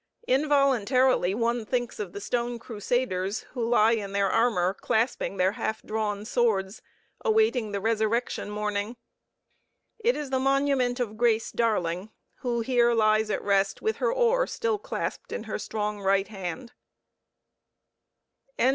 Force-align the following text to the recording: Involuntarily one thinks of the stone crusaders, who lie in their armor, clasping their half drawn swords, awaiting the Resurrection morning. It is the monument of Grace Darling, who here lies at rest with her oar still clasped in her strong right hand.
Involuntarily 0.27 1.35
one 1.35 1.63
thinks 1.63 1.99
of 1.99 2.11
the 2.11 2.19
stone 2.21 2.57
crusaders, 2.57 3.41
who 3.51 3.63
lie 3.69 3.91
in 3.91 4.13
their 4.13 4.31
armor, 4.31 4.73
clasping 4.73 5.37
their 5.37 5.51
half 5.51 5.83
drawn 5.83 6.25
swords, 6.25 6.81
awaiting 7.23 7.71
the 7.71 7.79
Resurrection 7.79 8.49
morning. 8.49 8.95
It 9.99 10.15
is 10.15 10.31
the 10.31 10.39
monument 10.39 10.99
of 10.99 11.17
Grace 11.17 11.51
Darling, 11.51 12.09
who 12.37 12.61
here 12.61 12.95
lies 12.95 13.29
at 13.29 13.43
rest 13.43 13.83
with 13.83 13.97
her 13.97 14.11
oar 14.11 14.47
still 14.47 14.79
clasped 14.79 15.31
in 15.31 15.43
her 15.43 15.59
strong 15.59 16.01
right 16.01 16.27
hand. 16.29 16.71